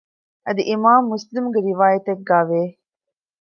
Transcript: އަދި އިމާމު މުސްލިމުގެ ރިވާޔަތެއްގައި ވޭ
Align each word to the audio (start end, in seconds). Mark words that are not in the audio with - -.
އަދި 0.45 0.63
އިމާމު 0.69 1.05
މުސްލިމުގެ 1.11 1.59
ރިވާޔަތެއްގައި 1.67 2.47
ވޭ 2.49 2.61